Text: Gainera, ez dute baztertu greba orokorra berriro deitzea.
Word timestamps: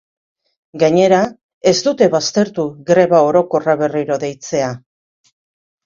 Gainera, 0.83 1.19
ez 1.73 1.75
dute 1.89 2.09
baztertu 2.17 2.67
greba 2.91 3.23
orokorra 3.29 3.79
berriro 3.87 4.21
deitzea. 4.29 4.77